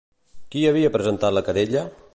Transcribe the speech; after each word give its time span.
Qui 0.55 0.63
havia 0.69 0.93
presentat 0.97 1.37
la 1.39 1.47
querella? 1.51 1.87